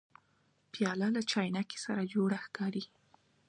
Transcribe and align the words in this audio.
پیاله 0.73 1.07
له 1.15 1.21
چاینکي 1.31 1.77
سره 1.85 2.01
جوړه 2.13 2.37
ښکاري. 2.45 2.83